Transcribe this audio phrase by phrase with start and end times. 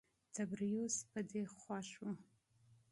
[0.35, 2.03] تبریوس په دې خوښ و.